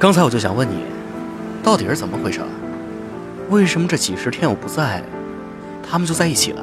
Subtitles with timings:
[0.00, 0.82] 刚才我就想问你，
[1.62, 2.40] 到底是怎么回事？
[3.50, 5.04] 为什么这几十天我不在，
[5.86, 6.62] 他们就在一起了？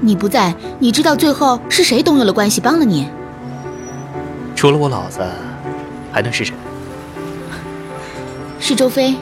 [0.00, 3.06] 你不在，你知道最后是谁动用了关系帮了你？
[4.56, 5.20] 除了我老子，
[6.10, 6.54] 还能是谁？
[8.58, 9.14] 是周飞。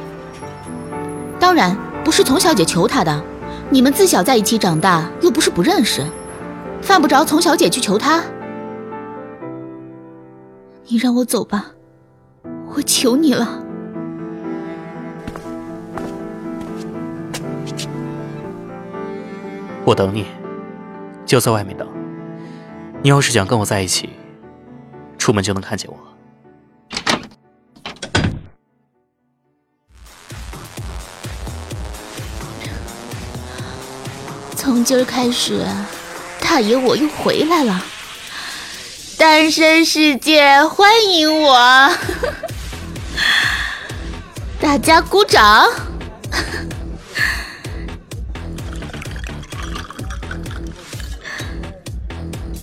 [1.41, 3.21] 当然不是从小姐求他的，
[3.71, 6.07] 你们自小在一起长大，又不是不认识，
[6.81, 8.23] 犯不着从小姐去求他。
[10.87, 11.73] 你让我走吧。
[12.73, 13.63] 我求你了，
[19.85, 20.25] 我等你，
[21.27, 21.87] 就在外面等。
[23.03, 24.11] 你要是想跟我在一起，
[25.19, 25.97] 出门就能看见我。
[34.55, 35.67] 从今儿开始，
[36.41, 37.85] 大爷我又回来了，
[39.19, 41.91] 单身世界欢迎我。
[44.71, 45.69] 大家鼓掌！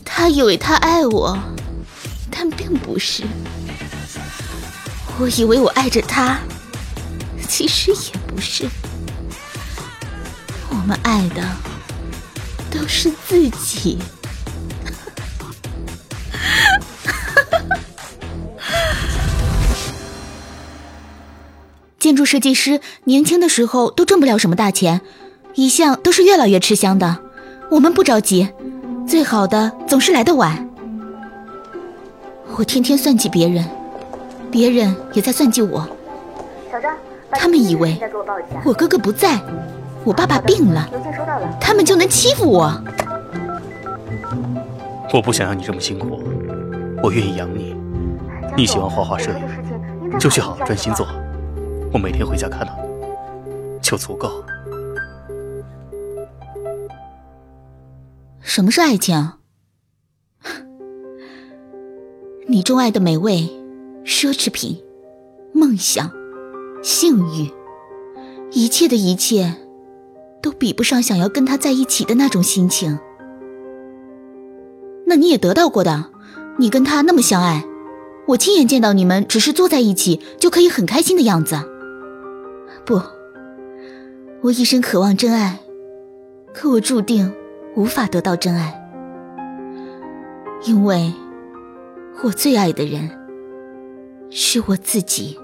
[0.05, 1.37] 他以为他爱我，
[2.31, 3.25] 但并不是。
[5.19, 6.39] 我以为我爱着他，
[7.45, 8.69] 其实也不是。
[10.69, 11.43] 我们爱的
[12.71, 13.99] 都是自己。
[22.07, 25.01] 建筑设计师年轻的时候都挣不了什么大钱，
[25.55, 27.17] 一向都是越来越吃香的。
[27.69, 28.47] 我们不着急，
[29.05, 30.69] 最好的总是来得晚。
[32.55, 33.65] 我天天算计别人，
[34.49, 35.85] 别人也在算计我。
[36.71, 36.95] 小张，
[37.31, 37.99] 他们以为
[38.63, 39.37] 我哥哥不在，
[40.05, 40.89] 我爸爸病了，
[41.59, 42.81] 他们就能欺负我。
[45.13, 46.23] 我不想让你这么辛苦，
[47.03, 47.75] 我愿意养你。
[48.55, 51.05] 你喜欢画画摄影，就去好好专心做。
[51.93, 54.43] 我每天回家看到你，就足够。
[58.41, 59.33] 什么是爱情？
[62.47, 63.49] 你钟爱的美味、
[64.05, 64.81] 奢侈品、
[65.53, 66.11] 梦想、
[66.83, 67.51] 性欲，
[68.51, 69.55] 一切的一切，
[70.41, 72.99] 都比不上想要跟他在一起的那种心情。
[75.05, 76.05] 那你也得到过的，
[76.57, 77.63] 你跟他那么相爱，
[78.27, 81.57] 我亲眼见到你们只是坐在一起就可以很开心的样子。
[82.87, 82.99] 不，
[84.41, 85.59] 我一生渴望真爱，
[86.53, 87.35] 可我注定
[87.75, 88.89] 无法得到真爱，
[90.63, 91.13] 因为
[92.23, 93.09] 我最爱的人
[94.31, 95.37] 是我自己。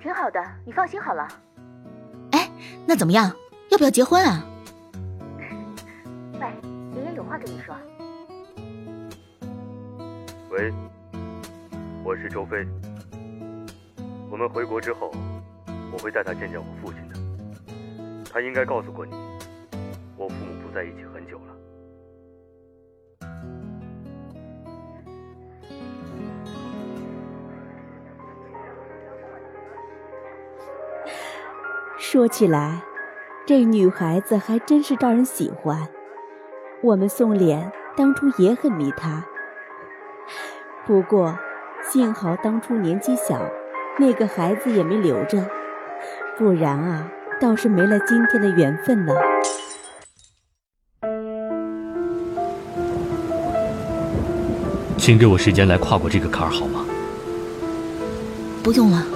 [0.00, 1.26] 挺好的，你放心好了。
[2.30, 2.48] 哎，
[2.86, 3.32] 那怎么样？
[3.70, 4.46] 要不要结婚啊？
[7.44, 7.74] 跟你说，
[10.50, 10.72] 喂，
[12.04, 12.64] 我是周飞。
[14.30, 15.10] 我们回国之后，
[15.92, 17.16] 我会带他见见我父亲的。
[18.32, 19.12] 他应该告诉过你，
[20.16, 21.56] 我父母不在一起很久了。
[31.98, 32.84] 说起来，
[33.44, 35.88] 这女孩子还真是招人喜欢。
[36.82, 39.24] 我们宋濂当初也很迷他，
[40.84, 41.38] 不过
[41.88, 43.40] 幸好当初年纪小，
[44.00, 45.46] 那个孩子也没留着，
[46.36, 47.08] 不然啊，
[47.40, 49.14] 倒是没了今天的缘分了。
[54.98, 56.84] 请给我时间来跨过这个坎儿好吗？
[58.60, 59.06] 不用了，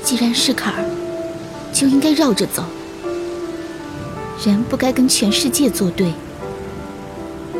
[0.00, 0.84] 既然是坎儿，
[1.72, 2.62] 就应该绕着走。
[4.50, 6.12] 人不该跟全世界作对，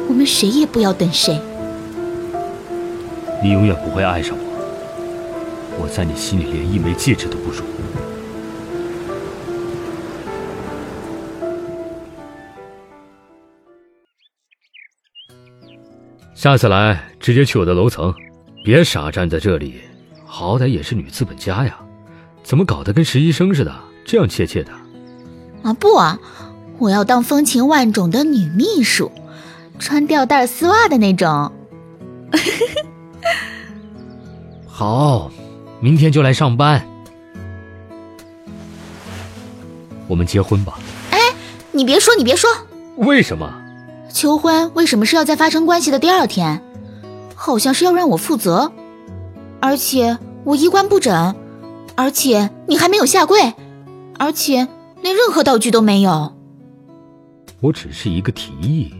[0.08, 1.40] 我们谁也不要等谁。
[3.42, 7.62] 你永远不会爱上我，我在你心里连一枚戒指都不如。
[16.34, 18.12] 下次来直接去我的楼层，
[18.62, 19.80] 别傻站在这里，
[20.26, 21.78] 好歹也是女资本家呀，
[22.42, 24.70] 怎么搞得跟实习生似的，这样怯怯的？
[25.62, 26.18] 啊不啊！
[26.78, 29.10] 我要当风情万种的女秘书，
[29.78, 31.52] 穿吊带丝袜的那种。
[34.66, 35.30] 好，
[35.80, 36.84] 明天就来上班。
[40.08, 40.78] 我们结婚吧。
[41.10, 41.18] 哎，
[41.72, 42.50] 你别说，你别说。
[42.96, 43.52] 为什么？
[44.12, 46.62] 求婚为什么是要在发生关系的第二天？
[47.34, 48.72] 好像是要让我负责，
[49.60, 51.34] 而且我衣冠不整，
[51.94, 53.54] 而且你还没有下跪，
[54.18, 54.68] 而且。
[55.02, 56.32] 连任何道具都没有。
[57.60, 58.94] 我只是一个提议，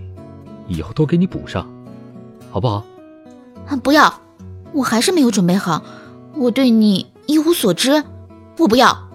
[0.67, 1.69] 以后都给你补上，
[2.51, 2.85] 好不好？
[3.67, 4.21] 啊，不要，
[4.73, 5.83] 我还是没有准备好，
[6.35, 8.03] 我对你一无所知，
[8.59, 9.09] 我不要。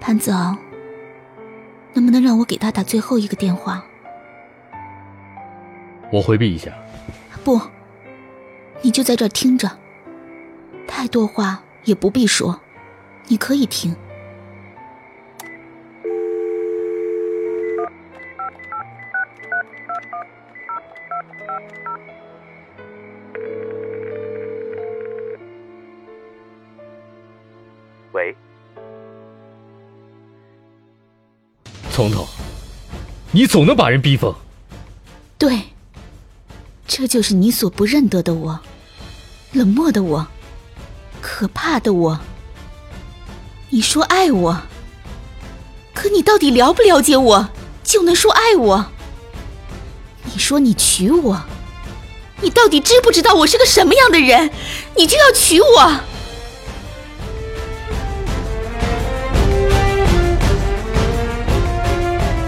[0.00, 0.56] 潘子昂，
[1.92, 3.84] 能不能让我给他打最后一个电话？
[6.10, 6.72] 我回避一下。
[7.44, 7.60] 不，
[8.82, 9.70] 你就在这儿听着，
[10.86, 12.58] 太多话也不必说，
[13.30, 13.94] 你可以听。
[28.12, 28.34] 喂，
[31.90, 32.26] 从头，
[33.30, 34.34] 你总能把人逼疯。
[35.36, 35.62] 对，
[36.86, 38.58] 这就是你所不认得的我，
[39.52, 40.26] 冷漠的我，
[41.20, 42.18] 可怕的我。
[43.70, 44.62] 你说爱我，
[45.92, 47.50] 可你到底了不了解我，
[47.84, 48.86] 就能说爱我？
[50.24, 51.42] 你说你娶我，
[52.40, 54.50] 你到底知不知道我是个什么样的人？
[54.96, 56.00] 你就要娶我？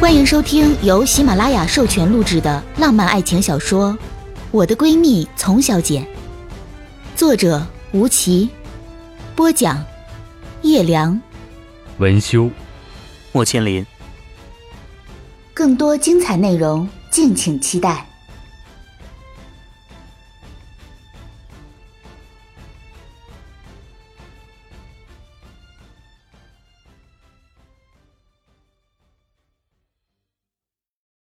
[0.01, 3.91] 欢迎收听由喜马拉雅授权录制的浪漫爱情小说
[4.51, 6.01] 《我的闺蜜丛小姐》，
[7.15, 8.49] 作者吴奇，
[9.37, 9.85] 播讲
[10.63, 11.19] 叶良，
[11.99, 12.51] 文修，
[13.33, 13.85] 莫千林。
[15.55, 18.10] 更多精彩内容，敬请期待。